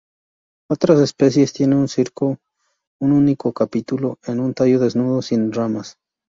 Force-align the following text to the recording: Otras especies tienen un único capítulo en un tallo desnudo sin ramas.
Otras 0.67 0.99
especies 0.99 1.53
tienen 1.53 1.77
un 2.99 3.11
único 3.11 3.53
capítulo 3.53 4.17
en 4.25 4.39
un 4.39 4.55
tallo 4.55 4.79
desnudo 4.79 5.21
sin 5.21 5.51
ramas. 5.53 5.99